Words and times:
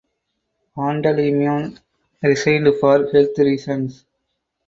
Panteleimon 0.75 1.77
resigned 2.23 2.73
for 2.79 3.07
health 3.13 3.37
reasons. 3.37 4.03